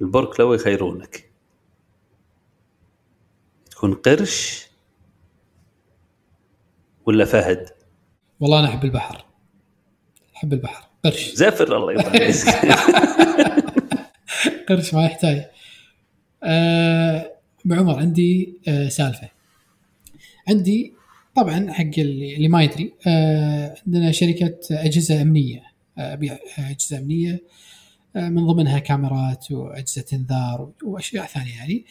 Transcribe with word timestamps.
البرك 0.00 0.40
لو 0.40 0.54
يخيرونك. 0.54 1.30
تكون 3.70 3.94
قرش 3.94 4.66
ولا 7.06 7.24
فهد؟ 7.24 7.66
والله 8.40 8.58
أنا 8.58 8.68
أحب 8.68 8.84
البحر. 8.84 9.24
أحب 10.36 10.52
البحر. 10.52 10.88
قرش. 11.04 11.30
زفر 11.34 11.76
الله 11.76 11.92
يطول 11.92 12.12
قرش 14.68 14.94
ما 14.94 15.04
يحتاج. 15.04 15.44
أه 16.44 17.32
عمر 17.70 17.98
عندي 17.98 18.58
أه 18.68 18.88
سالفة. 18.88 19.28
عندي 20.48 20.94
طبعا 21.36 21.72
حق 21.72 21.98
اللي 21.98 22.48
ما 22.48 22.62
يدري 22.62 22.94
أه 23.06 23.74
عندنا 23.86 24.12
شركة 24.12 24.58
أجهزة 24.70 25.22
أمنية. 25.22 25.62
آه، 25.98 26.12
أبيع 26.12 26.38
أجهزة 26.58 26.98
أمنية. 26.98 27.32
آه، 27.32 27.40
من 28.14 28.46
ضمنها 28.46 28.78
كاميرات 28.78 29.52
وأجهزة 29.52 30.04
انذار 30.12 30.70
وأشياء 30.84 31.26
ثانية 31.26 31.56
يعني. 31.56 31.84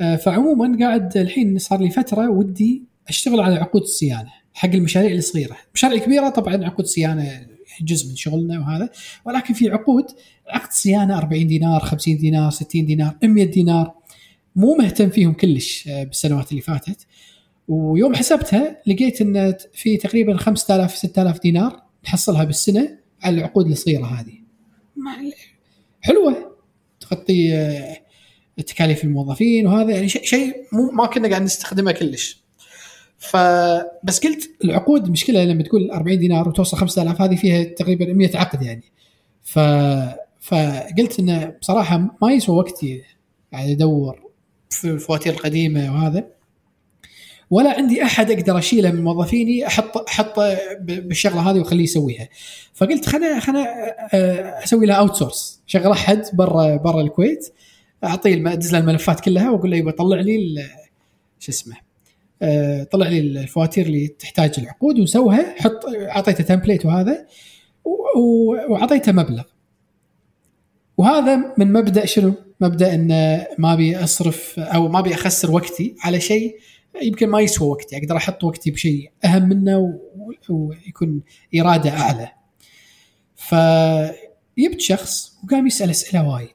آه، 0.00 0.16
فعموما 0.16 0.78
قاعد 0.80 1.16
الحين 1.16 1.58
صار 1.58 1.80
لي 1.80 1.90
فترة 1.90 2.30
ودي 2.30 2.82
أشتغل 3.08 3.40
على 3.40 3.54
عقود 3.54 3.82
الصيانة 3.82 4.32
حق 4.54 4.68
المشاريع 4.68 5.12
الصغيرة، 5.12 5.56
المشاريع 5.68 5.96
الكبيره 5.96 6.28
طبعا 6.28 6.64
عقود 6.64 6.86
صيانة 6.86 7.46
جزء 7.80 8.08
من 8.08 8.16
شغلنا 8.16 8.58
وهذا 8.60 8.90
ولكن 9.24 9.54
في 9.54 9.70
عقود 9.70 10.04
عقد 10.48 10.72
صيانة 10.72 11.18
40 11.18 11.46
دينار 11.46 11.80
50 11.80 12.16
دينار 12.16 12.50
60 12.50 12.86
دينار 12.86 13.16
100 13.22 13.44
دينار. 13.44 13.94
مو 14.56 14.74
مهتم 14.74 15.10
فيهم 15.10 15.32
كلش 15.32 15.88
بالسنوات 15.88 16.50
اللي 16.50 16.62
فاتت. 16.62 17.06
ويوم 17.68 18.14
حسبتها 18.14 18.82
لقيت 18.86 19.20
إن 19.20 19.54
في 19.72 19.96
تقريبا 19.96 20.36
5000 20.36 20.96
6000 20.96 21.40
دينار 21.40 21.82
نحصلها 22.04 22.44
بالسنة 22.44 22.98
على 23.22 23.38
العقود 23.38 23.66
الصغيرة 23.66 24.06
هذه. 24.06 24.40
حلوة 26.00 26.56
تغطي 27.00 27.54
آه، 27.54 27.96
تكاليف 28.66 29.04
الموظفين 29.04 29.66
وهذا 29.66 29.90
يعني 29.90 30.08
شيء 30.08 30.54
ما 30.92 31.06
كنا 31.06 31.28
قاعد 31.28 31.42
نستخدمه 31.42 31.92
كلش. 31.92 32.40
فبس 33.18 34.20
قلت 34.26 34.50
العقود 34.64 35.10
مشكلة 35.10 35.44
لما 35.44 35.62
تقول 35.62 35.90
40 35.90 36.18
دينار 36.18 36.48
وتوصل 36.48 36.76
5000 36.76 37.22
هذه 37.22 37.36
فيها 37.36 37.64
تقريبا 37.64 38.12
100 38.12 38.36
عقد 38.38 38.62
يعني. 38.62 38.84
ف 39.42 39.58
فقلت 40.40 41.18
إنه 41.18 41.54
بصراحة 41.60 42.16
ما 42.22 42.32
يسوى 42.32 42.56
وقتي 42.56 43.02
قاعد 43.52 43.68
أدور 43.68 44.22
في 44.70 44.84
الفواتير 44.84 45.32
القديمة 45.32 45.94
وهذا. 45.94 46.39
ولا 47.50 47.76
عندي 47.76 48.02
أحد 48.02 48.30
أقدر 48.30 48.58
أشيله 48.58 48.90
من 48.90 49.04
موظفيني 49.04 49.66
أحط 49.66 49.96
احطه 50.08 50.58
بالشغلة 50.80 51.50
هذه 51.50 51.58
وأخليه 51.58 51.82
يسويها. 51.82 52.28
فقلت 52.74 53.06
خلنا 53.06 53.40
خلنا 53.40 53.66
آه، 54.14 54.64
أسوي 54.64 54.86
لها 54.86 54.96
outsource 54.96 55.60
شغل 55.66 55.90
احد 55.90 56.22
برا 56.32 56.76
برا 56.76 57.00
الكويت 57.00 57.52
أعطيه 58.04 58.52
أدز 58.52 58.72
له 58.72 58.78
الملفات 58.78 59.20
كلها 59.20 59.50
وأقول 59.50 59.70
له 59.70 59.76
يبغى 59.76 59.92
طلع 59.92 60.20
لي 60.20 60.66
شو 61.38 61.52
اسمه 61.52 61.76
آه، 62.42 62.82
طلع 62.82 63.08
لي 63.08 63.18
الفواتير 63.18 63.86
اللي 63.86 64.08
تحتاج 64.08 64.54
العقود 64.58 64.98
وسوها 64.98 65.54
حط 65.58 65.84
أعطيته 65.86 66.44
template 66.44 66.86
وهذا 66.86 67.26
وأعطيته 68.68 69.12
مبلغ. 69.12 69.42
وهذا 70.96 71.54
من 71.58 71.72
مبدأ 71.72 72.06
شنو؟ 72.06 72.34
مبدأ 72.60 72.94
انه 72.94 73.46
ما 73.58 73.72
أبي 73.72 73.96
أصرف 73.96 74.58
أو 74.58 74.88
ما 74.88 74.98
أبي 74.98 75.14
أخسر 75.14 75.50
وقتي 75.50 75.94
على 76.00 76.20
شيء 76.20 76.56
يمكن 77.02 77.28
ما 77.28 77.40
يسوى 77.40 77.68
وقتي 77.68 77.96
أقدر 77.96 78.16
أحط 78.16 78.44
وقتي 78.44 78.70
بشيء 78.70 79.10
أهم 79.24 79.48
منه 79.48 80.00
ويكون 80.48 81.22
إيراده 81.56 81.90
أعلى. 81.90 82.28
فجبت 83.36 84.80
شخص 84.80 85.32
وقام 85.44 85.66
يسأل 85.66 85.90
أسئلة 85.90 86.28
وايد. 86.28 86.54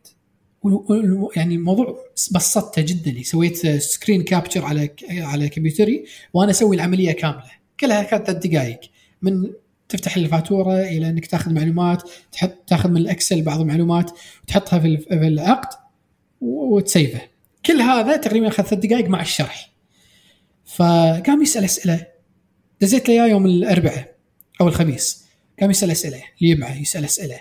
يعني 1.35 1.55
الموضوع 1.55 1.97
بسطته 2.31 2.81
جدا. 2.81 3.23
سويت 3.23 3.67
screen 3.67 4.23
capture 4.23 4.65
على 4.65 4.89
على 5.09 5.49
كمبيوتري 5.49 6.05
وأنا 6.33 6.51
أسوي 6.51 6.75
العملية 6.75 7.11
كاملة. 7.11 7.51
كلها 7.79 8.03
كانت 8.03 8.25
ثلاث 8.27 8.47
دقائق. 8.47 8.79
من 9.21 9.51
تفتح 9.89 10.17
الفاتورة 10.17 10.81
إلى 10.81 11.09
إنك 11.09 11.25
تأخذ 11.25 11.53
معلومات 11.53 12.03
تحط 12.31 12.55
تأخذ 12.67 12.89
من 12.89 12.97
ال 12.97 13.05
Excel 13.05 13.41
بعض 13.41 13.59
المعلومات 13.61 14.11
وتحطها 14.43 14.79
في 14.79 15.05
العقد 15.11 15.77
وت 16.41 16.61
save 16.61 17.01
ه. 17.01 17.21
كل 17.65 17.81
هذا 17.81 18.17
تقريبا 18.17 18.47
اخذ 18.47 18.63
ثلاث 18.63 18.85
دقائق 18.85 19.07
مع 19.07 19.21
الشرح. 19.21 19.74
فقام 20.65 21.41
يسأل 21.41 21.63
أسئلة. 21.63 22.07
دزيت 22.81 23.09
له 23.09 23.27
يوم 23.27 23.45
الأربعاء 23.45 24.15
أو 24.61 24.67
الخميس. 24.67 25.25
قام 25.61 25.69
يسأل 25.71 25.91
أسئلة. 25.91 26.23
اللي 26.41 26.55
معه 26.55 26.81
يسأل 26.81 27.05
أسئلة. 27.05 27.39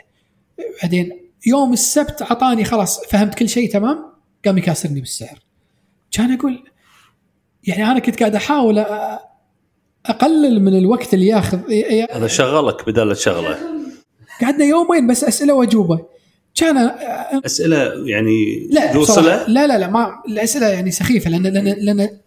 بعدين 0.82 1.30
يوم 1.46 1.72
السبت 1.72 2.22
أعطاني 2.22 2.64
خلاص 2.64 3.00
فهمت 3.04 3.34
كل 3.34 3.48
شيء 3.48 3.72
تمام؟ 3.72 4.12
قام 4.44 4.58
يكاسرني 4.58 5.00
بالسعر. 5.00 5.38
كان 6.12 6.32
أقول 6.32 6.64
يعني 7.64 7.84
أنا 7.84 7.98
كنت 7.98 8.20
قاعد 8.20 8.34
أحاول 8.34 8.78
أقلل 10.06 10.62
من 10.62 10.78
الوقت 10.78 11.14
اللي 11.14 11.26
ياخذ. 11.26 11.58
هذا 12.10 12.26
شغلك 12.26 12.86
بدل 12.86 13.16
تشغله 13.16 13.58
قعدنا 14.42 14.64
يومين 14.64 15.06
بس 15.06 15.24
أسئلة 15.24 15.54
وأجوبة. 15.54 16.06
كان 16.54 16.76
أسئلة 17.46 18.08
يعني 18.08 18.68
لا 18.70 18.92
لا 19.48 19.66
لا 19.66 19.78
لا 19.78 19.90
ما 19.90 20.22
الأسئلة 20.28 20.68
يعني 20.68 20.90
سخيفة 20.90 21.30
لأن 21.30 21.42
لأن 21.42 21.64
لأن 21.64 22.20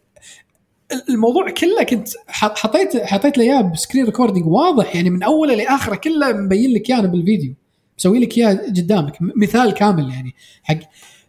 الموضوع 1.10 1.50
كله 1.50 1.84
كنت 1.84 2.10
حطيت 2.28 2.98
حطيت 2.98 3.38
له 3.38 3.44
إياه 3.44 3.62
ب 3.62 3.68
screen 3.68 4.06
recording 4.06 4.48
واضح 4.48 4.96
يعني 4.96 5.10
من 5.10 5.24
أوله 5.24 5.56
لآخره 5.56 5.96
كله 5.96 6.34
مبين 6.34 6.74
لك 6.74 6.90
إياه 6.90 7.02
بالفيديو. 7.02 7.54
مسوي 8.00 8.20
لك 8.20 8.38
إياه 8.38 8.54
قدامك 8.54 9.18
مثال 9.22 9.74
كامل 9.74 10.10
يعني. 10.10 10.36
حق 10.64 10.80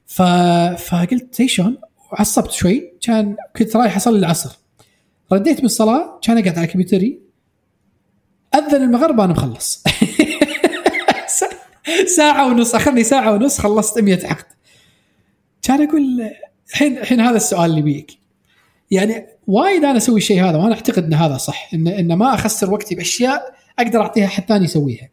ف... 0.06 0.22
فقلت 0.82 1.46
شلون؟ 1.46 1.78
وعصبت 2.12 2.50
شوي 2.50 2.92
كان 3.00 3.36
كنت 3.56 3.76
رايح 3.76 3.96
أصلي 3.96 4.18
العصر. 4.18 4.58
رديت 5.32 5.58
من 5.58 5.64
الصلاة 5.64 6.20
كان 6.22 6.38
أقعد 6.38 6.58
على 6.58 6.66
كمبيوتري 6.66 7.20
أذن 8.54 8.82
المغرب 8.82 9.20
أنا 9.20 9.32
مخلص. 9.32 9.84
ساعه 12.16 12.46
ونص 12.46 12.74
أخذني 12.74 13.04
ساعة 13.04 13.32
ونص 13.32 13.60
خلصت 13.60 13.98
100 13.98 14.26
عقد 14.26 14.44
كان 15.62 15.88
أقول 15.88 16.30
الحين 16.70 16.98
الحين 16.98 17.20
هذا 17.20 17.36
السؤال 17.36 17.70
اللي 17.70 17.82
بيك 17.82 18.18
يعني 18.90 19.26
وايد 19.46 19.84
أنا 19.84 19.96
أسوي 19.96 20.18
الشيء 20.18 20.44
هذا 20.44 20.56
وأنا 20.56 20.74
أعتقد 20.74 21.04
إن 21.04 21.14
هذا 21.14 21.36
صح 21.36 21.70
ان 21.74 21.88
إن 21.88 22.12
ما 22.12 22.34
أخسر 22.34 22.72
وقتي 22.72 22.94
بأشياء 22.94 23.54
أقدر 23.78 24.00
أعطيها 24.00 24.26
حد 24.26 24.44
ثاني 24.48 24.64
يسويها. 24.64 25.08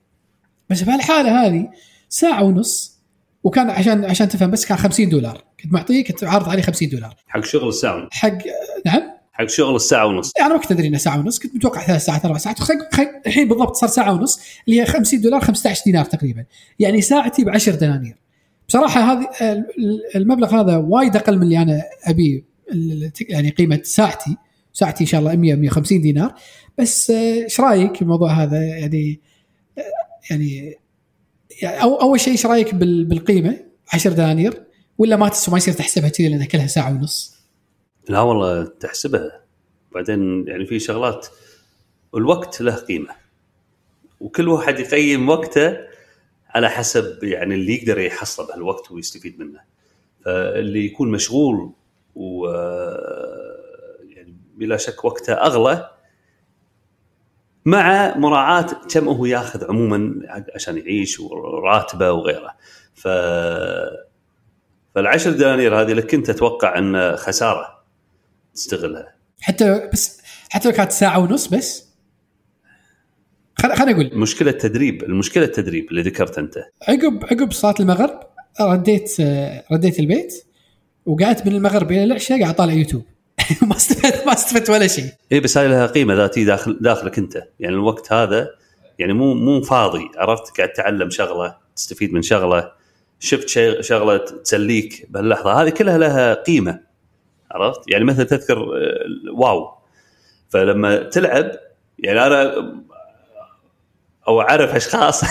بس 0.70 0.84
في 0.84 0.96
الحاله 0.96 1.46
هذه 1.46 1.70
ساعة 2.10 2.44
ونص 2.44 3.00
وكان 3.44 3.70
عشان 3.70 4.06
عشان 4.06 4.30
تفهم 4.30 4.52
بس 4.52 4.66
كان 4.66 4.78
50 4.78 5.10
دولار. 5.10 5.44
كنت 5.64 5.74
معطيه 5.74 6.04
كنت 6.04 6.24
عارض 6.24 6.50
عليه 6.50 6.62
50 6.62 6.90
دولار. 6.90 7.16
حق 7.28 7.44
شغل 7.44 7.68
الساعة 7.68 8.08
حق 8.12 8.38
نعم؟ 8.86 9.02
حق 9.34 9.48
شغل 9.48 9.76
الساعة 9.76 10.06
ونص. 10.06 10.32
يعني 10.38 10.48
أنا 10.48 10.56
ما 10.56 10.62
كنت 10.62 10.72
أدري 10.72 10.88
إنه 10.88 10.98
ساعة 10.98 11.20
ونص 11.20 11.40
كنت 11.40 11.56
متوقع 11.56 11.86
ثلاث 11.86 12.06
ساعات 12.06 12.26
أربع 12.26 12.38
ساعات. 12.38 12.58
الحين 13.28 13.48
بالضبط 13.48 13.76
صار 13.76 13.90
ساعة 13.90 14.14
ونص 14.14 14.40
اللي 14.68 14.82
هي 14.82 14.86
50 14.86 15.22
دولار 15.22 15.42
15 15.42 15.82
دينار 15.86 16.06
تقريبا. 16.06 16.46
يعني 16.80 17.02
ساعتي 17.02 17.44
ب 17.44 17.50
10 17.50 17.76
دنانير. 17.76 18.16
بصراحة 18.68 19.02
هذه 19.02 19.28
المبلغ 20.16 20.56
هذا 20.62 20.78
وايد 20.78 21.16
أقل 21.16 21.38
من 21.38 21.44
اللي 21.44 21.58
أنا 21.58 21.84
أبيه. 22.06 22.55
يعني 23.30 23.50
قيمة 23.50 23.82
ساعتي 23.84 24.38
ساعتي 24.76 25.04
إن 25.04 25.08
شاء 25.08 25.20
الله 25.20 25.36
100 25.36 25.56
150 25.56 26.02
دينار. 26.02 26.34
بس 26.78 27.12
آه، 27.12 27.44
إيش 27.44 27.60
رأيك 27.60 28.02
الموضوع 28.02 28.32
هذا؟ 28.32 28.58
يعني 28.58 29.22
آه، 29.78 29.82
يعني, 30.32 30.78
يعني 31.62 31.84
أو 31.84 32.02
أول 32.02 32.20
شيء 32.20 32.34
إيش 32.34 32.46
رأيك 32.46 32.76
بالقيمة؟ 32.76 33.60
10 33.94 34.14
دنانير 34.14 34.64
ولا 34.98 35.16
ما 35.16 35.32
ما 35.48 35.58
يصير 35.58 35.74
تحسبها 35.74 36.10
كذي 36.10 36.30
لأن 36.30 36.44
كلها 36.44 36.68
ساعة 36.68 36.92
ونص؟ 36.92 37.36
لا 38.10 38.22
والله 38.22 38.64
تحسبها. 38.64 39.42
بعدين 39.92 40.48
يعني 40.48 40.66
في 40.66 40.80
شغلات 40.80 41.28
الوقت 42.16 42.62
له 42.62 42.76
قيمة. 42.76 43.16
وكل 44.20 44.48
واحد 44.48 44.80
يقيم 44.80 45.30
وقته 45.30 45.78
على 46.50 46.70
حسب 46.70 47.24
يعني 47.24 47.56
اللي 47.56 47.74
يقدر 47.76 48.00
يحصل 48.00 48.48
بهالوقت 48.48 48.92
ويستفيد 48.92 49.40
منه. 49.40 49.60
فاللي 50.26 50.86
يكون 50.86 51.12
مشغول 51.12 51.72
و 52.16 52.46
يعني 54.10 54.38
بلا 54.56 54.78
شك 54.78 55.06
وقته 55.06 55.34
أغلى 55.34 55.92
مع 57.66 58.18
مراعاة 58.18 58.68
كم 58.90 59.08
هو 59.08 59.26
ياخذ 59.26 59.66
عموما 59.70 60.14
عشان 60.56 60.78
يعيش 60.78 61.20
وراتبه 61.20 62.12
وغيره. 62.12 62.56
ف 62.94 63.08
فالعشر 64.96 65.32
دنانير 65.32 65.82
هذه 65.82 65.94
لك 65.94 66.12
كنت 66.12 66.30
أتوقع 66.30 66.78
أن 66.78 67.16
خسارة 67.16 67.84
تستغلها. 68.54 69.16
حتى 69.42 69.90
بس 69.94 70.22
حتى 70.50 70.70
لو 70.70 70.76
كانت 70.76 70.92
ساعة 70.92 71.20
ونص 71.20 71.48
بس. 71.48 71.86
خليني 73.58 73.94
أقول. 73.94 74.06
المشكلة 74.06 74.52
التدريب 74.52 75.04
المشكلة 75.04 75.44
التدريب 75.44 75.90
اللي 75.90 76.02
ذكرت 76.02 76.38
أنت. 76.38 76.58
عقب 76.88 77.24
عقب 77.24 77.52
صلاة 77.52 77.76
المغرب 77.80 78.20
رديت 78.62 79.16
رديت 79.72 80.00
البيت. 80.00 80.46
وقعدت 81.06 81.48
من 81.48 81.56
المغرب 81.56 81.92
إلى 81.92 82.04
العشاء 82.04 82.42
قاعد 82.42 82.54
أطالع 82.54 82.74
يوتيوب. 82.74 83.04
ما 83.70 83.76
استفدت 83.76 84.28
ما 84.28 84.34
استفدت 84.34 84.70
ولا 84.70 84.88
شيء. 84.88 85.10
اي 85.32 85.40
بس 85.40 85.58
هاي 85.58 85.68
لها 85.68 85.86
قيمة 85.86 86.14
ذاتيه 86.14 86.46
داخل 86.46 86.78
داخلك 86.82 87.18
أنت. 87.18 87.44
يعني 87.60 87.76
الوقت 87.76 88.14
هذا 88.14 88.50
يعني 89.00 89.14
مو 89.14 89.34
مو 89.34 89.62
فاضي 89.62 90.10
عرفت؟ 90.18 90.58
قاعد 90.58 90.70
تتعلم 90.70 91.10
شغلة 91.10 91.58
تستفيد 91.76 92.14
من 92.14 92.22
شغلة 92.22 92.72
شفت 93.20 93.50
شغلة 93.82 94.18
تسليك 94.18 95.08
بهاللحظة. 95.10 95.62
هذه 95.62 95.70
كلها 95.70 95.98
لها 95.98 96.34
قيمة 96.34 96.80
عرفت؟ 97.52 97.80
يعني 97.88 98.06
مثلا 98.06 98.26
تذكر 98.26 98.58
آه، 98.58 99.32
واو. 99.34 99.76
فلما 100.50 100.98
تلعب 100.98 101.52
يعني 102.00 102.28
أنا 102.28 102.54
أو 104.28 104.42
أعرف 104.42 104.76
أشخاص 104.76 105.24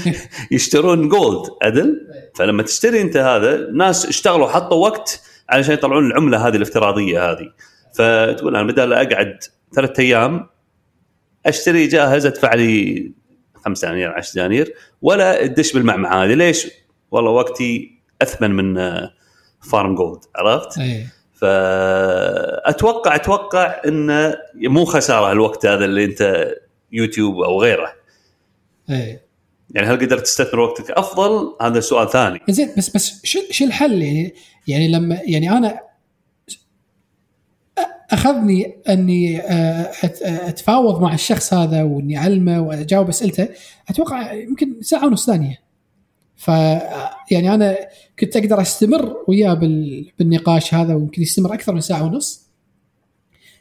يشترون 0.50 1.08
جولد 1.08 1.50
عدل؟ 1.62 2.08
فلما 2.34 2.62
تشتري 2.62 3.00
أنت 3.00 3.16
هذا 3.16 3.70
ناس 3.72 4.06
اشتغلوا 4.06 4.48
حطوا 4.48 4.88
وقت 4.88 5.22
علشان 5.50 5.74
يطلعون 5.74 6.06
العملة 6.06 6.48
هذه 6.48 6.56
الافتراضية 6.56 7.30
هذه. 7.30 7.52
فتقول 7.94 8.56
أنا 8.56 8.66
بدل 8.66 8.92
أقعد 8.92 9.38
ثلاثة 9.74 10.02
أيام 10.02 10.46
أشتري 11.46 11.86
جاهز 11.86 12.26
أدفع 12.26 12.54
لي 12.54 13.12
5 13.64 13.88
دنانير 13.88 14.12
10 14.12 14.34
دنانير 14.34 14.74
ولا 15.02 15.46
تدش 15.46 15.72
بالمعمعة 15.72 16.24
هذه. 16.24 16.34
ليش؟ 16.34 16.68
والله 17.10 17.30
وقتي 17.30 18.00
أثمن 18.22 18.50
من 18.50 18.76
فارم 19.60 19.94
جولد 19.94 20.20
عرفت؟ 20.36 20.78
إيه. 20.78 21.06
فاتوقع 21.32 23.14
أتوقع 23.14 23.80
انه 23.86 24.34
مو 24.54 24.84
خسارة 24.84 25.32
الوقت 25.32 25.66
هذا 25.66 25.84
اللي 25.84 26.04
أنت 26.04 26.52
يوتيوب 26.92 27.40
أو 27.40 27.62
غيره. 27.62 27.97
إيه. 28.90 29.28
يعني 29.74 29.86
هل 29.86 29.96
قدرت 29.96 30.22
تستثمر 30.22 30.60
وقتك؟ 30.60 30.90
أفضل. 30.90 31.56
هذا 31.62 31.80
سؤال 31.80 32.10
ثاني. 32.10 32.40
زين 32.48 32.68
بس 32.78 32.90
بس 32.96 33.20
شو 33.24 33.38
شو 33.50 33.64
الحل؟ 33.64 34.02
يعني 34.02 34.34
يعني 34.68 34.88
لما 34.88 35.18
يعني 35.26 35.50
أنا 35.50 35.80
أخذني 38.10 38.76
أني 38.88 39.40
آه، 39.40 39.90
أتفاوض 40.22 41.00
مع 41.02 41.14
الشخص 41.14 41.54
هذا 41.54 41.82
وإني 41.82 42.18
أعلمه 42.18 42.60
وأجاوب 42.60 43.08
أسئلته. 43.08 43.48
أتوقع 43.88 44.32
يمكن 44.32 44.76
ساعة 44.82 45.06
ونص 45.06 45.26
ثانية. 45.26 45.58
ف 46.36 46.48
يعني 47.30 47.54
أنا 47.54 47.76
كنت 48.20 48.36
أقدر 48.36 48.60
أستمر 48.60 49.16
وياه 49.28 49.54
بال- 49.54 50.12
بالنقاش 50.18 50.74
هذا 50.74 50.94
ويمكن 50.94 51.22
يستمر 51.22 51.54
أكثر 51.54 51.72
من 51.74 51.80
ساعة 51.80 52.04
ونص. 52.04 52.47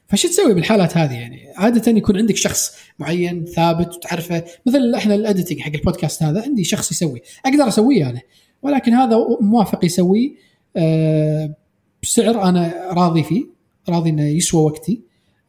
فشو 0.07 0.27
تسوي 0.27 0.53
بالحالات 0.53 0.97
هذه 0.97 1.13
يعني؟ 1.13 1.47
عادة 1.55 1.91
يكون 1.91 2.17
عندك 2.17 2.35
شخص 2.35 2.71
معين 2.99 3.45
ثابت 3.45 3.95
وتعرفه 3.95 4.43
مثل 4.65 4.95
إحنا 4.95 5.15
الاديتنج 5.15 5.59
حق 5.59 5.71
البودكاست 5.75 6.23
هذا 6.23 6.41
عندي 6.41 6.63
شخص 6.63 6.91
يسوي. 6.91 7.21
أقدر 7.45 7.67
أسويه 7.67 8.09
أنا. 8.09 8.21
ولكن 8.61 8.93
هذا 8.93 9.17
موافق 9.41 9.85
يسويه 9.85 10.31
آه، 10.77 11.55
بسعر 12.03 12.41
أنا 12.43 12.73
راضي 12.91 13.23
فيه. 13.23 13.45
راضي 13.89 14.09
إنه 14.09 14.27
يسوى 14.27 14.61
وقتي. 14.63 15.01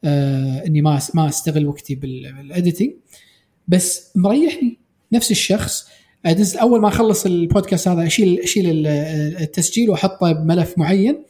آه، 0.05 0.67
إني 0.67 0.83
ما 0.83 1.01
ما 1.15 1.29
أستغل 1.29 1.67
وقتي 1.67 1.95
بال- 1.95 2.33
بال 2.33 2.46
editing 2.46 2.91
بس 3.69 4.11
مريحني. 4.17 4.79
نفس 5.13 5.31
الشخص. 5.31 5.89
أدز 6.27 6.57
أول 6.57 6.81
ما 6.81 6.89
أخلص 6.89 7.27
البودكاست 7.27 7.89
هذا 7.89 8.07
اشيل 8.07 8.41
أشيل 8.41 8.71
ال- 8.71 8.87
التسجيل 9.43 9.91
وأحطه 9.91 10.33
بملف 10.33 10.79
معين. 10.79 11.23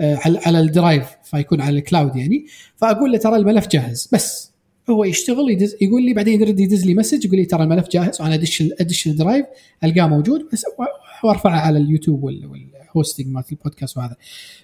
على 0.00 0.38
على 0.46 0.60
ال 0.60 0.68
drive 0.68 1.06
فيكون 1.24 1.60
على 1.60 1.78
ال 1.78 1.84
cloud 1.84 2.16
يعني. 2.16 2.46
فأقول 2.76 3.12
له 3.12 3.18
ترى 3.18 3.36
الملف 3.36 3.68
جاهز. 3.68 4.08
بس 4.12 4.50
هو 4.90 5.04
يشتغل 5.04 5.50
يدز 5.50 5.76
يقول 5.80 6.02
لي 6.06 6.14
بعدين 6.14 6.40
يرد 6.42 6.60
يدز 6.60 6.86
لي 6.86 6.94
message 6.94 7.24
يقول 7.24 7.36
لي 7.38 7.44
ترى 7.44 7.62
الملف 7.62 7.88
جاهز 7.88 8.20
وأنا 8.20 8.34
أدش 8.34 8.62
أدش 8.80 9.06
ال 9.06 9.13
drive 9.13 9.46
ألقاه 9.84 10.06
موجود 10.06 10.48
بس 10.52 10.64
وارفعه 11.24 11.60
على 11.60 11.78
اليوتيوب 11.78 12.22
وال- 12.24 12.46
وال 12.46 12.64
hosting 12.64 13.26
مالت 13.26 13.52
البودكاست 13.52 13.96
وهذا. 13.96 14.16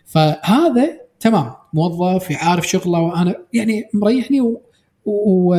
فهذا 0.04 1.00
تمام 1.20 1.52
موظف 1.74 2.32
عارف 2.32 2.68
شغله 2.68 3.00
وأنا 3.00 3.34
يعني 3.52 3.84
مريحني 3.94 4.40
و 4.40 4.62
و 5.04 5.56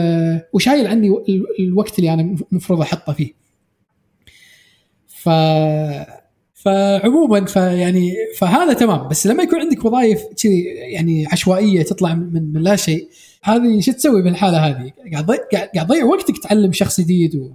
وشايل 0.53 0.87
عني 0.87 1.07
ال- 1.07 1.45
الوقت 1.59 1.99
اللي 1.99 2.13
أنا 2.13 2.35
المفروض 2.51 2.81
أحطه 2.81 3.13
فيه. 3.13 3.33
ف 5.07 5.29
فعموما 6.67 7.45
فيعني 7.45 8.13
فهذا 8.37 8.73
تمام. 8.73 9.07
بس 9.07 9.27
لما 9.27 9.43
يكون 9.43 9.59
عندك 9.59 9.85
وظائف 9.85 10.21
كذي 10.43 10.63
يعني 10.63 11.27
عشوائية 11.31 11.83
تطلع 11.83 12.13
من, 12.13 12.53
من 12.53 12.61
لا 12.61 12.75
شيء 12.75 13.09
هذه 13.43 13.79
شو 13.79 13.91
تسوي 13.91 14.21
بالحالة 14.21 14.57
هذه؟ 14.57 14.91
قاعد 15.13 15.31
قاعد 15.53 15.87
تضيع 15.87 16.05
وقتك 16.05 16.37
تعلم 16.43 16.73
شخص 16.73 17.01
جديد 17.01 17.35
و... 17.35 17.51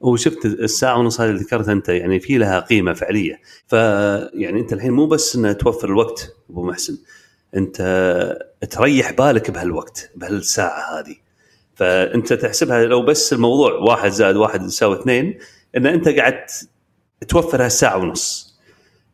وشفت 0.00 0.44
الساعة 0.46 0.98
ونص 0.98 1.20
هذه 1.20 1.30
اللي 1.30 1.40
ذكرتها 1.40 1.72
أنت 1.72 1.88
يعني 1.88 2.20
في 2.20 2.38
لها 2.38 2.60
قيمة 2.60 2.92
فعلية. 2.92 3.40
فيعني 3.66 4.60
أنت 4.60 4.72
الحين 4.72 4.90
مو 4.90 5.06
بس 5.06 5.36
انه 5.36 5.52
توفر 5.52 5.88
الوقت 5.88 6.28
أبو 6.50 6.66
محسن 6.66 6.98
أنت 7.56 7.78
تريح 8.70 9.12
بالك 9.12 9.50
بهالوقت 9.50 10.10
بهالساعة 10.16 11.00
هذه. 11.00 11.16
فأنت 11.74 12.32
تحسبها 12.32 12.84
لو 12.84 13.02
بس 13.02 13.32
الموضوع 13.32 13.72
واحد 13.72 14.10
زائد 14.10 14.36
واحد 14.36 14.62
يساوي 14.62 15.00
اثنين 15.00 15.38
إن 15.76 15.86
أنت 15.86 16.08
قاعد 16.08 16.46
توفر 17.28 17.64
هالساعه 17.64 17.96
ونص. 17.96 18.54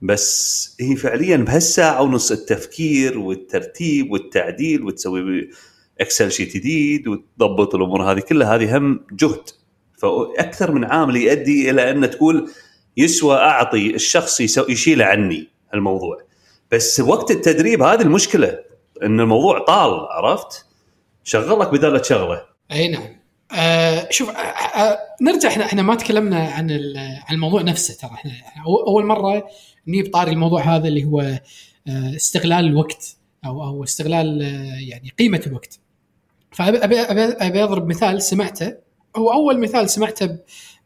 بس 0.03 0.77
هي 0.81 0.97
فعليا 0.97 1.37
بهالساعة 1.37 2.03
ونص 2.03 2.33
التفكير 2.33 3.19
والترتيب 3.19 4.11
والتعديل 4.13 4.83
وتسوي 4.83 5.51
Excel 6.01 6.33
sheet 6.33 6.57
جديد 6.57 7.09
وتضبط 7.09 7.75
الأمور 7.75 8.03
هذه 8.13 8.21
كلها 8.21 8.55
هذه 8.55 8.77
هم 8.77 9.07
جهد. 9.13 9.49
فأكثر 9.99 10.73
من 10.73 10.85
عامل 10.85 11.17
يؤدي 11.17 11.71
إلى 11.71 11.91
أن 11.91 12.11
تقول 12.11 12.51
يسوى 12.97 13.37
أعطي 13.37 13.95
الشخص 13.95 14.41
يشيله 14.41 15.05
عني 15.05 15.49
الموضوع. 15.75 16.23
بس 16.73 17.01
وقت 17.01 17.31
التدريب 17.31 17.83
هذه 17.83 18.03
المشكلة 18.03 18.59
إن 19.03 19.21
الموضوع 19.21 19.59
طال 19.59 19.91
عرفت؟ 20.11 20.67
شغلك 21.25 21.73
بدال 21.73 22.07
شغلة. 22.07 22.43
أي 22.73 22.89
نعم. 22.89 23.20
آه 23.55 24.09
شوف 24.11 24.29
آه 24.29 24.33
آه 24.33 24.99
نرجع 25.23 25.49
إحنا 25.49 25.65
إحنا 25.65 25.83
ما 25.83 25.95
تكلمنا 25.95 26.39
عن 26.49 26.71
عن 26.97 27.35
الموضوع 27.35 27.63
نفسه 27.63 27.95
ترى. 27.95 28.11
إحنا 28.11 28.33
أول 28.87 29.07
مرة 29.07 29.49
نجيب 29.87 30.13
طاري 30.13 30.31
الموضوع 30.31 30.77
هذا 30.77 30.89
اللي 30.89 31.05
هو 31.05 31.21
آه 31.21 31.41
استغلال 32.17 32.65
الوقت 32.67 33.17
أو 33.45 33.65
أو 33.65 33.85
استغلال 33.85 34.43
آه 34.43 34.89
يعني 34.89 35.13
قيمة 35.19 35.43
الوقت. 35.47 35.79
فأبي 36.53 36.79
أبي 36.85 37.01
أبي, 37.01 37.23
أبي 37.23 37.65
أضرب 37.65 37.87
مثال 37.87 38.23
سمعته. 38.23 38.75
هو 39.17 39.33
أول 39.33 39.61
مثال 39.61 39.91
سمعته 39.91 40.37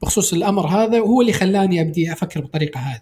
بخصوص 0.02 0.32
الأمر 0.32 0.66
هذا 0.66 1.00
وهو 1.00 1.20
اللي 1.20 1.32
خلاني 1.32 1.80
أبدي 1.80 2.12
أفكر 2.12 2.40
بالطريقة 2.40 2.80
هذه. 2.80 3.00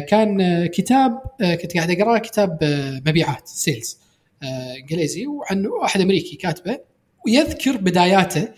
كان 0.00 0.66
كتاب 0.66 1.20
كنت 1.62 1.74
قاعد 1.76 1.90
أقرأه 1.90 2.18
كتاب 2.18 2.58
مبيعات 3.06 3.48
سيلز 3.48 3.98
إنجليزي 4.82 5.26
وعن 5.26 5.66
واحد 5.66 6.00
أمريكي 6.00 6.36
كاتبه. 6.36 6.78
ويذكر 7.26 7.76
بداياته 7.76 8.48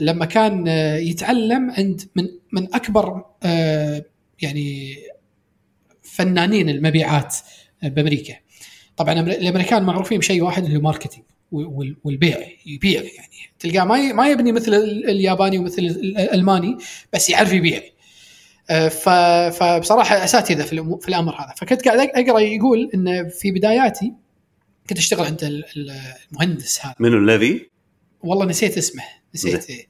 لما 0.00 0.24
كان 0.24 0.68
آه، 0.68 0.96
يتعلم 0.96 1.70
عند 1.70 2.02
من 2.16 2.28
من 2.52 2.74
أكبر 2.74 3.24
آه، 3.42 4.04
يعني 4.42 4.96
فنانين 6.02 6.68
المبيعات 6.68 7.36
بأمريكا. 7.82 8.34
طبعا 8.96 9.12
الأمريكان 9.20 9.82
معروفين 9.82 10.18
بشيء 10.18 10.42
واحد 10.42 10.64
اللي 10.64 10.76
هو 10.76 10.80
ماركتينج 10.80 11.24
وال- 11.52 11.96
والبيع 12.04 12.38
يبيع 12.66 13.02
يعني 13.02 13.28
تلقاه 13.58 13.84
ما 13.84 14.12
ما 14.12 14.28
يبني 14.28 14.52
مثل 14.52 14.74
ال- 14.74 15.10
الياباني 15.10 15.58
ومثل 15.58 15.82
ال- 15.82 16.18
الألماني 16.18 16.76
بس 17.12 17.30
يعرف 17.30 17.52
يبيع. 17.52 17.82
آه، 18.70 18.88
فبصراحة 19.50 20.24
أساتذة 20.24 20.62
في 21.00 21.08
الأمر 21.08 21.34
هذا 21.34 21.54
فكنت 21.56 21.88
قاعد 21.88 21.98
أقرأ 21.98 22.40
يقول 22.40 22.90
انه 22.94 23.28
في 23.28 23.50
بداياتي 23.50 24.12
كنت 24.88 24.98
أشتغل 24.98 25.26
عند 25.26 25.44
ال- 25.44 25.64
ال- 25.76 26.00
المهندس 26.32 26.80
هذا 26.86 26.94
منو 27.00 27.18
الذي؟ 27.18 27.70
والله 28.26 28.44
نسيت 28.46 28.78
اسمه 28.78 29.02
نسيت. 29.34 29.70
إيه. 29.70 29.86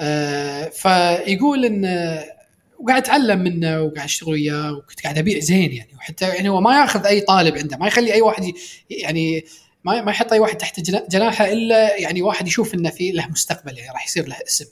آه 0.00 0.68
فيقول 0.68 1.64
إن 1.64 1.84
وقاعد 2.78 3.02
أتعلم 3.02 3.38
منه 3.38 3.82
وقاعد 3.82 4.04
أشتغل 4.06 4.30
وياه 4.32 4.72
وكنت 4.72 5.02
قاعد 5.02 5.18
أبيع 5.18 5.38
زين 5.38 5.72
يعني. 5.72 5.90
وحتى 5.96 6.28
يعني 6.28 6.48
هو 6.48 6.60
ما 6.60 6.80
يأخذ 6.80 7.06
أي 7.06 7.20
طالب 7.20 7.56
عنده 7.58 7.76
ما 7.76 7.86
يخلي 7.86 8.12
أي 8.14 8.20
واحد 8.20 8.52
يعني 8.90 9.44
ما 9.84 10.02
ما 10.02 10.10
يحط 10.10 10.32
أي 10.32 10.38
واحد 10.38 10.56
تحت 10.56 10.80
جنا- 10.80 11.06
جناحه 11.10 11.52
إلا 11.52 11.96
يعني 12.00 12.22
واحد 12.22 12.46
يشوف 12.46 12.74
إنه 12.74 12.90
في 12.90 13.10
له 13.12 13.26
مستقبل 13.28 13.78
يعني 13.78 13.90
راح 13.92 14.06
يصير 14.06 14.28
له 14.28 14.36
اسم. 14.46 14.64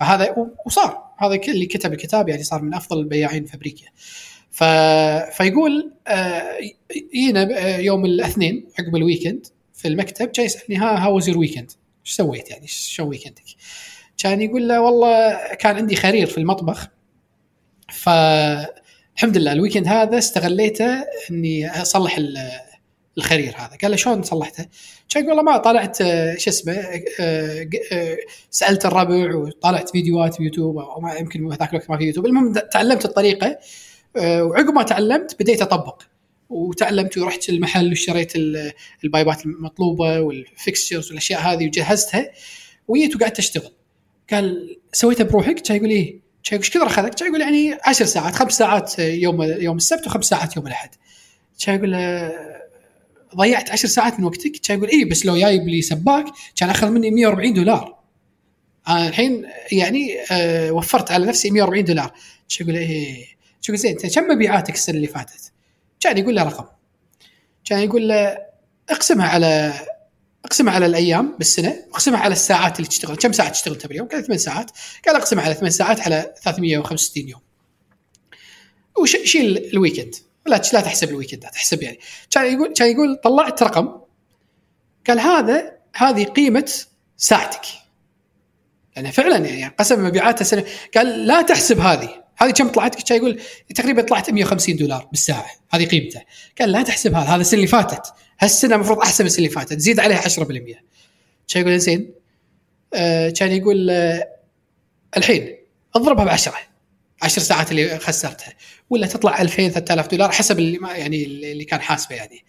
فهذا 0.00 0.34
وصار. 0.66 1.06
هذا 1.18 1.34
اللي 1.34 1.66
كتب 1.66 1.92
الكتاب 1.92 2.28
يعني 2.28 2.42
صار 2.42 2.62
من 2.62 2.74
أفضل 2.74 2.98
البياعين 2.98 3.44
في 3.44 3.54
أمريكا. 3.54 3.84
ف... 4.50 4.64
فيقول 5.36 5.92
آه 6.08 6.58
يجينا 7.14 7.58
آه، 7.58 7.78
يوم 7.78 8.04
الاثنين 8.04 8.68
عقب 8.78 8.96
ال 8.96 9.02
weekend 9.02 9.46
في 9.74 9.88
المكتب 9.88 10.32
جاي 10.32 10.46
يسألني 10.46 10.76
ها 10.76 11.04
how 11.04 11.14
was 11.14 11.28
your 11.28 11.38
weekend؟ 11.38 11.72
إيش 12.06 12.14
سويت 12.14 12.50
يعني؟ 12.50 12.66
شو 12.66 13.04
ويكندك؟ 13.08 13.42
كان 14.18 14.42
يقول 14.42 14.68
له 14.68 14.80
والله 14.80 15.38
كان 15.54 15.76
عندي 15.76 15.96
خرير 15.96 16.26
في 16.26 16.38
المطبخ. 16.38 16.88
فالحمد 17.92 19.36
لله 19.36 19.52
ال 19.52 19.57
weekend 19.57 19.88
هذا 19.88 20.18
استغليته 20.18 21.04
إني 21.30 21.82
أصلح 21.82 22.16
ال- 22.16 22.50
الخرير 23.18 23.54
هذا. 23.56 23.76
قال 23.82 23.90
له 23.90 23.96
شلون 23.96 24.22
صلحته؟ 24.22 24.66
كان 25.08 25.28
والله 25.28 25.42
ما 25.42 25.56
طلعت 25.56 25.96
شو 26.38 26.50
اسمه؟ 26.50 26.76
آه، 27.20 27.68
سألت 28.50 28.86
الربع 28.86 29.34
وطلعت 29.34 29.90
فيديوهات 29.90 30.34
في 30.34 30.42
يوتيوب 30.42 30.78
أو 30.78 31.00
ما 31.00 31.14
يمكن 31.14 31.48
ذاك 31.48 31.70
الوقت 31.70 31.90
ما 31.90 31.98
في 31.98 32.04
يوتيوب. 32.04 32.26
المهم 32.26 32.52
تعلمت 32.72 33.04
الطريقة 33.04 33.58
آه، 34.16 34.44
وعقب 34.44 34.74
ما 34.74 34.82
تعلمت 34.82 35.36
بديت 35.40 35.62
أطبق. 35.62 36.02
وتعلمت 36.48 37.18
ورحت 37.18 37.48
المحل 37.48 37.88
واشتريت 37.88 38.36
ال- 38.36 38.72
ال 39.04 39.11
pipe 39.11 39.39
ات 39.39 39.46
المطلوبة 39.46 40.20
وال 40.20 40.38
fixtures 40.38 41.08
والأشياء 41.08 41.40
هذه 41.40 41.66
وجهزتها. 41.66 42.30
وجيت 42.88 43.16
وقعدت 43.16 43.38
أشتغل. 43.38 43.72
قال 44.30 44.76
سويتها 44.92 45.24
بروحك؟ 45.24 45.54
كان 45.60 45.76
يقول 45.76 45.90
إيه؟ 45.90 46.20
كان 46.44 46.58
إيش 46.58 46.70
كثر 46.70 46.86
أخذك؟ 46.86 47.14
كان 47.14 47.28
يقول 47.28 47.40
يعني 47.40 47.78
10 47.84 48.06
ساعات 48.06 48.34
خمس 48.34 48.52
ساعات 48.58 48.98
يوم 48.98 49.42
يوم 49.42 49.76
السبت 49.76 50.06
وخمس 50.06 50.24
ساعات 50.24 50.56
يوم 50.56 50.66
الأحد. 50.66 50.90
كان 51.64 51.74
يقول 51.76 51.92
له 51.92 52.32
ضيعت 53.36 53.70
10 53.70 53.88
ساعات 53.88 54.18
من 54.20 54.24
وقتك؟ 54.24 54.52
كان 54.64 54.78
يقول 54.78 54.90
اي 54.90 55.04
بس 55.04 55.26
لو 55.26 55.36
جايب 55.36 55.68
لي 55.68 55.82
سباك 55.82 56.24
كان 56.56 56.70
أخذ 56.70 56.88
مني 56.90 57.10
140 57.10 57.54
دولار. 57.54 57.96
أنا 58.88 59.08
الحين 59.08 59.46
يعني 59.72 60.16
آه 60.30 60.72
وفرت 60.72 61.10
على 61.10 61.26
نفسي 61.26 61.50
140 61.50 61.84
دولار. 61.84 62.08
كان 62.58 62.68
يقول 62.68 62.76
إيه؟ 62.76 63.14
كان 63.62 63.74
يقول 63.74 63.78
زين 63.78 63.96
كم 63.96 64.22
مبيعاتك 64.34 64.74
السنة 64.74 64.96
اللي 64.96 65.06
فاتت؟ 65.06 65.52
كان 66.00 66.18
يقول 66.18 66.36
له 66.36 66.42
رقم. 66.42 66.64
كان 67.64 67.78
يقول 67.78 68.08
له 68.08 68.38
اقسمها 68.90 69.28
على 69.28 69.72
اقسمها 70.44 70.74
على 70.74 70.86
الأيام 70.86 71.36
بالسنة 71.38 71.84
اقسمها 71.92 72.20
على 72.20 72.32
الساعات 72.32 72.76
اللي 72.76 72.88
تشتغل. 72.88 73.16
كم 73.16 73.32
ساعة 73.32 73.48
تشتغل 73.48 73.74
انت 73.74 73.86
باليوم؟ 73.86 74.08
قال 74.08 74.24
ثمان 74.24 74.38
ساعات. 74.38 74.70
قال 75.06 75.16
اقسمها 75.16 75.44
على 75.44 75.54
ثمان 75.54 75.70
ساعات 75.70 76.00
على 76.00 76.34
365 76.42 77.28
يوم. 77.28 77.40
وشيل 78.98 79.70
ال 79.72 79.77
weekend. 79.77 80.14
لا 80.46 80.62
لا 80.72 80.80
تحسب 80.80 81.08
ال 81.08 81.13
weekend 81.13 81.49
ات 81.49 81.54
احسب 81.54 81.82
يعني. 81.82 81.98
كان 82.30 82.52
يقول 82.52 82.72
كان 82.72 82.90
يقول 82.90 83.16
طلعت 83.24 83.62
رقم. 83.62 84.00
قال 85.06 85.20
هذا 85.20 85.72
هذه 85.96 86.24
قيمة 86.24 86.72
ساعتك. 87.16 87.66
لأن 88.96 89.10
فعلا 89.10 89.36
يعني 89.36 89.74
قسم 89.78 90.04
مبيعاته 90.04 90.44
سنة. 90.44 90.64
قال 90.96 91.26
لا 91.26 91.42
تحسب 91.42 91.80
هذه. 91.80 92.25
هذه 92.36 92.50
كم 92.50 92.68
طلعت؟ 92.68 93.08
كان 93.08 93.18
يقول 93.18 93.40
تقريبا 93.74 94.02
طلعت 94.02 94.30
150 94.30 94.76
دولار 94.76 95.08
بالساعة. 95.10 95.46
هذه 95.70 95.86
قيمته. 95.86 96.20
قال 96.60 96.72
لا 96.72 96.82
تحسب 96.82 97.14
هذا 97.14 97.26
هذا 97.26 97.40
السنة 97.40 97.58
اللي 97.58 97.66
فاتت. 97.66 98.12
هالسنة 98.40 98.74
المفروض 98.74 98.98
أحسن 98.98 99.24
من 99.24 99.26
السنة 99.26 99.46
اللي 99.46 99.54
فاتت. 99.54 99.78
زيد 99.78 100.00
عليها 100.00 100.20
10% 100.20 100.82
كان 101.48 101.62
يقول 101.62 101.78
زين 101.78 102.14
آه 102.94 103.30
كان 103.30 103.52
يقول 103.52 103.90
آه 103.90 104.28
الحين 105.16 105.56
اضربها 105.94 106.24
ب 106.24 106.28
10 106.28 106.54
10 107.22 107.42
ساعات 107.42 107.70
اللي 107.70 107.98
خسرتها. 107.98 108.52
ولا 108.90 109.06
تطلع 109.06 109.40
2000 109.42 109.68
3000 109.68 110.06
دولار 110.08 110.32
حسب 110.32 110.58
اللي 110.58 110.78
ما 110.78 110.92
يعني 110.92 111.24
اللي 111.24 111.64
كان 111.64 111.80
حاسبه 111.80 112.16
يعني. 112.16 112.44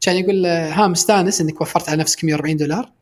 كان 0.00 0.16
يقول 0.16 0.42
له 0.42 0.68
ها 0.68 0.88
مستانس 0.88 1.40
إنك 1.40 1.60
وفرت 1.60 1.88
على 1.88 2.00
نفسك 2.00 2.24
140 2.24 2.56
دولار. 2.56 2.92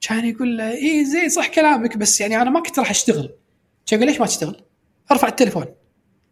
كان 0.00 0.24
يقول 0.24 0.56
له 0.56 0.72
اي 0.72 1.04
زين 1.04 1.28
صح 1.28 1.46
كلامك 1.46 1.96
بس 1.96 2.20
يعني 2.20 2.42
أنا 2.42 2.50
ما 2.50 2.60
كنت 2.60 2.78
راح 2.78 2.90
أشتغل. 2.90 3.34
كان 3.86 3.98
يقول 3.98 4.10
ليش 4.10 4.20
ما 4.20 4.26
تشتغل؟ 4.26 4.65
أرفع 5.10 5.28
التليفون. 5.28 5.64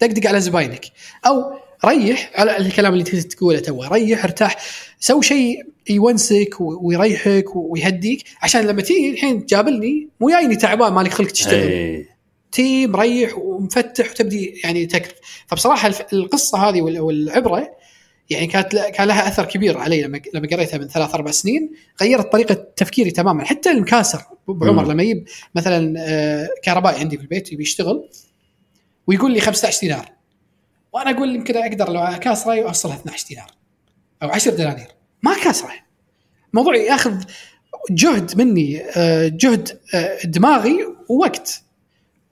دقدق 0.00 0.28
على 0.28 0.40
زباينك. 0.40 0.86
أو 1.26 1.52
ريح 1.84 2.30
على 2.34 2.56
الكلام 2.56 2.92
اللي 2.92 3.04
انت 3.04 3.16
تقوله 3.16 3.58
تو 3.58 3.82
ريح 3.84 4.24
ارتاح. 4.24 4.56
سوي 5.00 5.22
شيء 5.22 5.62
يونسك 5.90 6.54
ويريحك 6.60 7.56
ويهديك. 7.56 8.24
عشان 8.42 8.60
لما 8.66 8.82
تيجي 8.82 9.10
الحين 9.10 9.46
تقابلني 9.46 10.08
مو 10.20 10.30
جايني 10.30 10.56
تعبان 10.56 10.92
مالك 10.92 11.10
خلق 11.12 11.30
تشتغل. 11.30 11.54
أي. 11.68 12.06
تي 12.52 12.86
مريح 12.86 13.38
ومفتح 13.38 14.10
وتبدي 14.10 14.60
يعني 14.64 14.86
تكرف 14.86 15.14
فبصراحة 15.46 15.92
القصة 16.12 16.58
هذه 16.58 16.82
وال- 16.82 17.00
والعبرة 17.00 17.68
يعني 18.30 18.46
كانت 18.46 18.76
كان 18.76 19.08
لها 19.08 19.28
أثر 19.28 19.44
كبير 19.44 19.78
علي 19.78 20.02
لما 20.02 20.20
لما 20.34 20.48
قريتها 20.48 20.78
من 20.78 20.88
ثلاث 20.88 21.14
أربع 21.14 21.30
سنين. 21.30 21.70
غيرت 22.02 22.32
طريقة 22.32 22.54
تفكيري 22.54 23.10
تماما. 23.10 23.44
حتى 23.44 23.70
المكاسر 23.70 24.22
بعمر. 24.48 24.86
لما 24.86 25.02
يجيب 25.02 25.28
مثلا 25.54 25.94
آه، 25.98 26.48
كهربائي 26.62 27.00
عندي 27.00 27.16
في 27.16 27.22
البيت 27.22 27.52
يبي 27.52 27.62
يشتغل. 27.62 28.08
ويقول 29.06 29.32
لي 29.32 29.40
15 29.40 29.80
دينار. 29.80 30.12
وأنا 30.92 31.10
أقول 31.10 31.34
يمكن 31.34 31.56
أقدر 31.56 31.92
لو 31.92 32.00
اكاسره 32.00 32.60
وأوصلها 32.60 32.94
12 32.94 33.26
دينار 33.28 33.50
أو 34.22 34.28
10 34.28 34.54
دنانير. 34.54 34.88
ما 35.22 35.34
كاسره 35.44 35.72
موضوع 36.52 36.76
يأخذ 36.76 37.24
جهد 37.90 38.38
مني 38.38 38.82
آه، 38.96 39.28
جهد 39.28 39.80
آه، 39.94 40.18
دماغي 40.24 40.78
ووقت. 41.08 41.60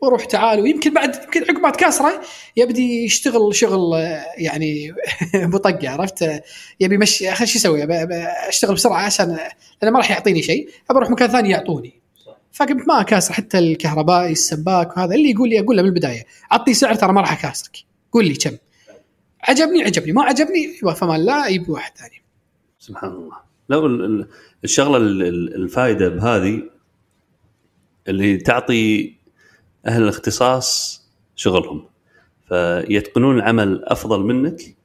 وروح 0.01 0.25
تعال 0.25 0.61
ويمكن 0.61 0.95
بعد 0.95 1.15
يمكن 1.15 1.43
عقب 1.43 1.59
ما 1.59 1.71
تكاسره 1.71 2.21
يبدي 2.57 3.05
يشتغل 3.05 3.55
شغل 3.55 3.95
آه، 3.95 4.25
يعني 4.37 4.95
بطقه 5.53 5.91
عرفت؟ 5.91 6.43
يبي 6.81 6.95
يمشي 6.95 7.33
أخي 7.33 7.47
شو 7.47 7.75
أبي 7.75 8.15
أشتغل 8.49 8.75
بسرعة 8.75 9.03
عشان 9.03 9.39
لأنه 9.83 9.93
ما 9.93 9.99
راح 9.99 10.11
يعطيني 10.11 10.43
شيء 10.43 10.69
ابى 10.91 10.99
أروح 10.99 11.11
مكان 11.11 11.29
ثاني 11.29 11.51
يعطوني. 11.51 12.02
فقمت 12.53 12.89
ما 12.89 13.01
اكاسر 13.01 13.35
حتى 13.35 13.59
الكهربائي 13.59 14.33
السباك 14.33 14.97
وهذا 14.97 15.15
اللي 15.15 15.31
يقول 15.31 15.49
لي 15.49 15.61
أقول 15.61 15.77
له 15.77 15.83
من 15.83 15.89
البدايه 15.89 16.25
عطني 16.51 16.75
سعر 16.75 16.95
ترى 16.95 17.13
ما 17.13 17.21
راح 17.21 17.33
أكاسرك. 17.47 17.77
قول 18.13 18.25
لي 18.27 18.35
كم. 18.35 18.57
عجبني 19.49 19.83
عجبني. 19.83 20.13
ما 20.13 20.23
عجبني 20.23 20.75
فمان 20.97 21.21
لا 21.21 21.47
يبي 21.47 21.71
واحد 21.73 21.93
ثاني. 21.97 22.23
سبحان 22.79 23.11
الله. 23.11 23.37
لو 23.69 23.87
ال- 23.87 24.05
ال- 24.05 24.29
الشغلة 24.65 24.97
ال- 24.97 25.23
ال- 25.23 25.55
الفائده 25.55 26.09
بهذه 26.09 26.63
اللي 28.09 28.37
تعطي 28.37 29.15
أهل 29.87 30.03
الاختصاص 30.03 31.03
شغلهم. 31.37 31.85
فيتقنون 32.49 33.37
العمل 33.37 33.85
أفضل 33.85 34.21
منك 34.21 34.77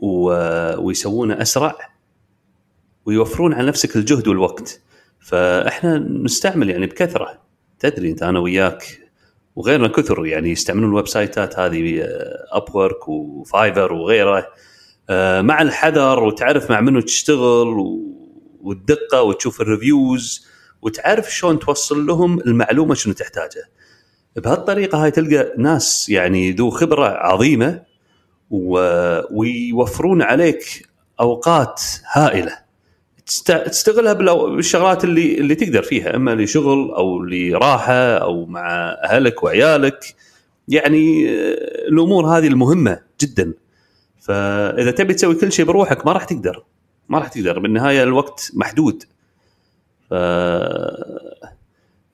ويسوونه 0.00 1.42
أسرع 1.42 1.76
ويوفرون 3.06 3.52
على 3.54 3.68
نفسك 3.68 3.96
الجهد 3.96 4.28
والوقت. 4.28 4.80
فاحنا 5.20 5.98
نستعمل 5.98 6.70
يعني 6.70 6.86
بكثرة. 6.86 7.38
تدري 7.78 8.10
انت 8.10 8.22
أنا 8.22 8.38
وياك 8.38 9.00
وغيرنا 9.56 9.88
كثر 9.88 10.26
يعني 10.26 10.50
يستعملون 10.50 10.88
ال 10.90 11.08
website 11.08 11.52
ات 11.52 11.58
هذه 11.58 12.02
Upwork 12.52 12.74
و 12.74 13.08
Fiverr 13.08 13.92
وغيره. 13.92 14.46
آه، 15.10 15.40
مع 15.40 15.62
الحذر 15.62 16.22
وتعرف 16.22 16.70
مع 16.70 16.80
منو 16.80 17.00
تشتغل 17.00 17.98
والدقة 18.62 19.22
وتشوف 19.22 19.60
ال 19.60 19.71
reviews 19.71 20.46
وتعرف 20.82 21.34
شلون 21.34 21.58
توصل 21.58 22.06
لهم 22.06 22.40
المعلومة 22.40 22.94
شنو 22.94 23.14
تحتاجها. 23.14 23.64
بهالطريقة 24.36 25.04
هاي 25.04 25.10
تلقى 25.10 25.52
ناس 25.58 26.08
يعني 26.08 26.52
ذو 26.52 26.70
خبرة 26.70 27.04
عظيمة 27.06 27.82
و- 28.50 29.20
ويوفرون 29.40 30.22
عليك 30.22 30.88
أوقات 31.20 31.82
هائلة. 32.12 32.67
تستغلها 33.66 34.12
بالشغلات 34.12 35.04
اللي 35.04 35.38
اللي 35.38 35.54
تقدر 35.54 35.82
فيها 35.82 36.16
أما 36.16 36.34
لشغل 36.34 36.90
أو 36.90 37.22
لراحة 37.22 38.16
أو 38.16 38.46
مع 38.46 38.96
أهلك 39.04 39.42
وعيالك 39.42 40.14
يعني 40.68 41.28
آه، 41.28 41.88
الأمور 41.88 42.26
هذه 42.26 42.46
المهمة 42.46 43.00
جدا. 43.20 43.54
فإذا 44.20 44.90
تبي 44.90 45.14
تسوي 45.14 45.34
كل 45.34 45.52
شيء 45.52 45.64
بروحك 45.64 46.06
ما 46.06 46.12
راح 46.12 46.24
تقدر. 46.24 46.64
ما 47.08 47.18
راح 47.18 47.28
تقدر. 47.28 47.58
بالنهاية 47.58 48.02
الوقت 48.02 48.50
محدود. 48.54 49.04
ف 50.10 50.12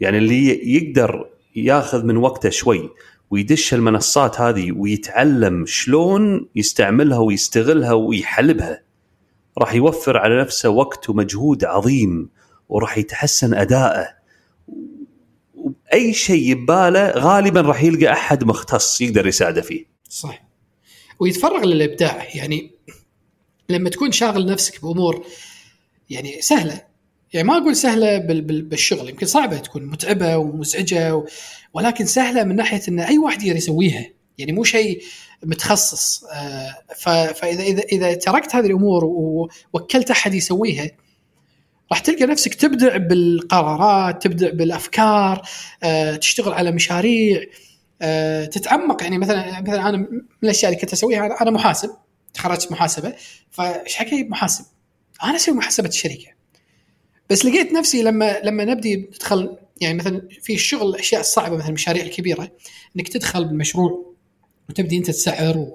يعني 0.00 0.18
اللي 0.18 0.75
يقدر 0.75 1.26
ياخذ 1.56 2.04
من 2.04 2.16
وقته 2.16 2.50
شوي 2.50 2.90
ويدش 3.30 3.75
المنصات 3.75 4.40
هذه 4.40 4.73
ويتعلم 4.73 5.66
شلون 5.66 6.49
يستعملها 6.56 7.18
ويستغلها 7.18 7.92
ويحلبها. 7.92 8.83
راح 9.58 9.75
يوفر 9.75 10.16
على 10.16 10.40
نفسه 10.40 10.68
وقت 10.68 11.11
ومجهود 11.11 11.64
عظيم 11.64 12.30
وراح 12.68 12.99
يتحسن 12.99 13.54
أداءه. 13.54 14.08
وأي 15.54 16.12
شيء 16.12 16.54
بباله 16.54 17.11
غالبا 17.11 17.61
راح 17.61 17.82
يلقى 17.82 18.12
أحد 18.12 18.44
مختص 18.44 19.00
يقدر 19.00 19.26
يساعده 19.26 19.62
فيه. 19.62 19.84
صح. 20.08 20.44
ويتفرغ 21.20 21.64
للإبداع. 21.64 22.28
يعني 22.34 22.70
لما 23.68 23.90
تكون 23.90 24.12
شاغل 24.12 24.46
نفسك 24.46 24.82
بأمور 24.82 25.26
يعني 26.11 26.40
سهلة. 26.40 26.80
يعني 27.32 27.49
ما 27.49 27.56
أقول 27.56 27.76
سهلة 27.76 28.18
بال- 28.18 28.42
بال- 28.42 28.62
بالشغل. 28.62 29.08
يمكن 29.08 29.26
صعبة 29.26 29.58
تكون 29.58 29.87
متعبة 29.87 30.37
ومزعجة 30.37 31.16
و... 31.16 31.26
ولكن 31.75 32.06
سهلة 32.06 32.44
من 32.44 32.56
ناحية 32.56 32.80
إن 32.88 33.00
أي 33.00 33.18
واحد 33.18 33.42
يقدر 33.42 33.56
يسويها. 33.56 34.06
يعني 34.38 34.52
مو 34.52 34.64
شيء 34.64 35.02
متخصص. 35.45 36.25
آه،. 36.25 36.75
فاذا 37.33 37.63
اذا 37.63 37.83
إذا 37.93 38.15
تركت 38.15 38.57
هذه 38.57 38.67
الأمور 38.67 39.05
ووكلت 39.05 40.11
أحد 40.11 40.35
يسويها 40.35 40.91
راح 41.93 42.01
تلقى 42.01 42.27
نفسك 42.27 42.55
تبدع 42.55 42.97
بالقرارات 42.97 44.23
تبدع 44.23 44.51
بالأفكار 44.51 45.43
آه، 45.83 46.17
تشتغل 46.17 46.53
على 46.53 46.73
مشاريع 46.73 47.45
آه، 48.03 48.45
تتعمق. 48.45 49.03
يعني 49.03 49.19
مثلا 49.19 49.61
مثلا 49.61 49.89
أنا 49.89 49.97
من 49.97 50.21
الأشياء 50.45 50.71
اللي 50.73 50.81
كنت 50.81 50.93
أسويها 50.93 51.43
أنا 51.43 51.51
محاسب 51.51 51.91
تخرجت 52.35 52.73
محاسبة. 52.73 53.15
فإيش 53.51 53.95
حكي؟ 53.95 54.25
محاسب. 54.25 54.65
أنا 55.25 55.37
أسوي 55.37 55.55
محاسبة 55.55 55.89
الشركة. 55.89 56.35
بس 57.31 57.45
لقيت 57.45 57.73
نفسي 57.73 58.03
لما 58.03 58.41
لما 58.45 58.65
نبدي 58.65 58.97
ندخل 58.97 59.57
يعني 59.81 59.99
مثلا 59.99 60.29
في 60.43 60.55
الشغل 60.55 60.89
الاشياء 60.89 61.21
الصعبه 61.21 61.57
مثلا 61.57 61.69
المشاريع 61.69 62.05
الكبيره 62.05 62.51
إنك 62.97 63.09
تدخل 63.09 63.45
بالمشروع. 63.45 64.13
وتبدي 64.68 64.97
أنت 64.97 65.06
تسعر 65.11 65.66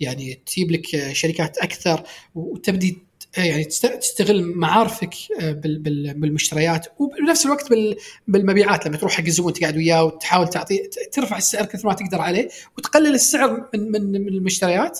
ويعني 0.00 0.40
تجيب 0.46 0.70
لك 0.70 1.12
شركات 1.12 1.58
أكثر 1.58 2.02
وتبدي 2.34 2.98
يعني 3.36 3.64
تست- 3.64 3.86
تستغل 3.86 4.42
معارفك 4.44 5.10
بال- 5.40 6.14
بالمشتريات 6.14 6.86
وبنفس 6.98 7.46
الوقت 7.46 7.70
بال- 7.70 7.96
بالمبيعات. 8.28 8.86
لما 8.86 8.96
تروح 8.96 9.12
حق 9.12 9.24
الزبون 9.24 9.52
تقعد 9.52 9.76
وياه 9.76 10.04
وتحاول 10.04 10.48
تعطيه 10.48 10.82
ت- 10.82 11.14
ترفع 11.14 11.36
السعر 11.38 11.64
كثر 11.64 11.88
ما 11.88 11.94
تقدر 11.94 12.20
عليه 12.20 12.48
وتقلل 12.78 13.14
السعر 13.14 13.68
من 13.74 13.92
من 13.92 14.10
من 14.12 14.28
المشتريات. 14.28 14.98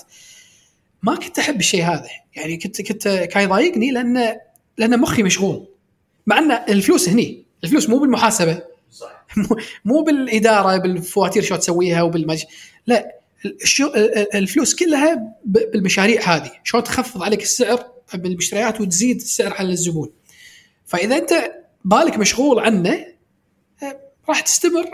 ما 1.03 1.15
كنت 1.15 1.39
أحب 1.39 1.59
الشيء 1.59 1.83
هذا. 1.83 2.07
يعني 2.35 2.57
كنت 2.57 2.81
كنت 2.81 3.07
كان 3.07 3.43
يضايقني 3.43 3.91
لأن 3.91 4.37
لأن 4.77 4.99
مخي 4.99 5.23
مشغول. 5.23 5.67
مع 6.27 6.39
أن 6.39 6.51
الفلوس 6.51 7.09
هني. 7.09 7.45
الفلوس 7.63 7.89
مو 7.89 7.99
بالمحاسبة. 7.99 8.61
صح 8.91 9.25
مو- 9.85 10.03
بالإدارة 10.03 10.77
بالفواتير 10.77 11.43
شو 11.43 11.55
تسويها 11.55 12.01
وبالمج 12.01 12.43
لا. 12.87 13.15
الفلوس 14.35 14.75
كلها 14.75 15.35
بالمشاريع 15.45 16.35
هذه 16.35 16.51
شلون 16.63 16.83
تخفض 16.83 17.23
عليك 17.23 17.41
السعر 17.41 17.91
بالمشتريات 18.13 18.81
وتزيد 18.81 19.15
السعر 19.15 19.53
على 19.53 19.69
الزبون 19.69 20.11
فإذا 20.85 21.17
أنت 21.17 21.51
بالك 21.85 22.17
مشغول 22.17 22.59
عنه 22.59 23.05
آه، 23.83 23.99
راح 24.29 24.39
تستمر 24.39 24.89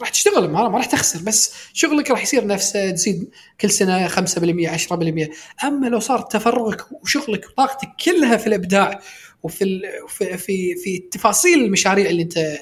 راح 0.00 0.08
تشتغل 0.08 0.50
ما 0.50 0.68
راح 0.68 0.86
تخسر 0.86 1.22
بس 1.22 1.52
شغلك 1.72 2.10
راح 2.10 2.22
يصير 2.22 2.46
نفسه 2.46 2.90
تزيد 2.90 3.30
كل 3.60 3.70
سنة 3.70 4.08
5% 4.08 4.10
10% 4.10 5.64
أما 5.64 5.86
لو 5.86 6.00
صار 6.00 6.20
تفرغك 6.20 6.92
وشغلك 6.92 7.48
وطاقتك 7.48 7.88
كلها 8.04 8.36
في 8.36 8.46
الإبداع 8.46 9.00
وفي. 9.42 9.80
في 10.08 10.36
في 10.36 10.74
في 10.74 10.98
تفاصيل 10.98 11.64
المشاريع 11.64 12.10
اللي 12.10 12.22
انت 12.22 12.58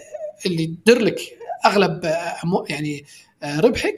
اللي 0.47 0.77
تدر 0.85 0.99
لك 0.99 1.21
أغلب 1.67 2.05
آه، 2.05 2.65
يعني 2.69 3.05
آه، 3.43 3.61
ربحك 3.61 3.97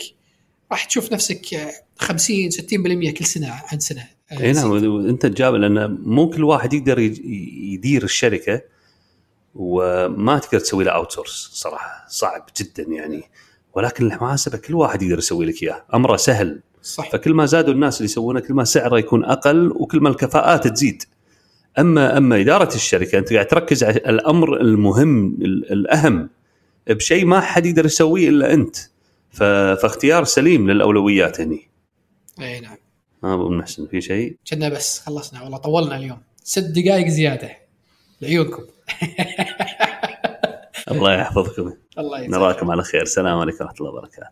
راح 0.72 0.84
تشوف 0.84 1.12
نفسك 1.12 1.54
آه، 1.54 1.72
50 1.98 2.50
60% 2.50 3.10
كل 3.10 3.24
سنة 3.24 3.60
عن 3.72 3.78
سنة. 3.80 4.04
آه، 4.32 4.40
إي 4.40 4.52
نعم. 4.52 4.72
انت 5.08 5.26
تجاوب 5.26 5.54
لأن 5.54 5.98
مو 6.02 6.30
كل 6.30 6.44
واحد 6.44 6.72
يقدر 6.74 6.98
يدير 6.98 8.02
الشركة 8.04 8.62
وما 9.54 10.38
تقدر 10.38 10.58
تسوي 10.58 10.84
له 10.84 10.90
outsource 10.92 11.50
صراحة 11.52 12.06
صعب 12.08 12.46
جدا 12.60 12.82
يعني. 12.92 13.22
ولكن 13.74 14.04
المحاسبة 14.12 14.58
كل 14.58 14.74
واحد 14.74 15.02
يقدر 15.02 15.18
يسوي 15.18 15.46
لك 15.46 15.62
إياه. 15.62 15.84
أمره 15.94 16.16
سهل. 16.16 16.60
صح 16.82 17.10
فكل 17.10 17.34
ما 17.34 17.46
زادوا 17.46 17.74
الناس 17.74 17.96
اللي 17.96 18.04
يسوونه 18.04 18.40
كل 18.40 18.54
ما 18.54 18.64
سعره 18.64 18.98
يكون 18.98 19.24
أقل 19.24 19.70
وكل 19.76 20.00
ما 20.00 20.08
الكفاءات 20.08 20.68
تزيد. 20.68 21.02
اما 21.78 22.16
أما 22.18 22.40
إدارة 22.40 22.74
الشركة 22.74 23.18
أنت 23.18 23.32
قاعد 23.32 23.46
تركز 23.46 23.84
على 23.84 23.96
الأمر 23.96 24.60
المهم 24.60 25.26
ال- 25.40 25.72
الأهم 25.72 26.28
بشيء 26.88 27.24
ما 27.24 27.40
حد 27.40 27.66
يقدر 27.66 27.86
يسويه 27.86 28.28
إلا 28.28 28.52
أنت. 28.54 28.76
فاختيار 29.30 30.24
سليم 30.24 30.70
للأولويات 30.70 31.40
هني. 31.40 31.68
إي 32.40 32.60
نعم. 32.60 32.76
ما 33.22 33.34
أبو 33.34 33.48
محسن 33.48 33.86
في 33.86 34.00
شيء؟ 34.00 34.36
كنا 34.50 34.68
بس 34.68 35.00
خلصنا 35.00 35.42
والله 35.42 35.58
طولنا 35.58 35.96
اليوم. 35.96 36.22
ست 36.44 36.58
دقائق 36.58 37.08
زيادة. 37.08 37.50
لعيونكم. 38.20 38.62
الله 40.90 41.14
يحفظكم. 41.14 41.74
الله 41.98 42.20
يجزاك 42.20 42.40
نراكم 42.40 42.70
على 42.70 42.82
خير. 42.82 43.02
السلام 43.02 43.38
عليكم 43.38 43.64
ورحمة 43.64 43.76
الله 43.80 43.90
وبركاته. 43.90 44.28